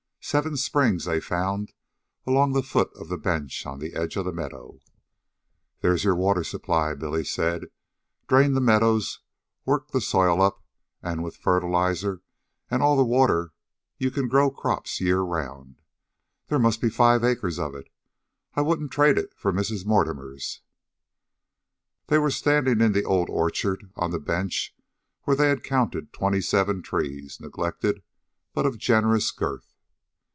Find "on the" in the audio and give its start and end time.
3.65-3.95, 23.95-24.19